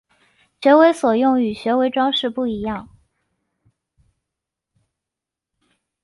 [0.59, 2.89] 学为所用与学为‘装饰’不一样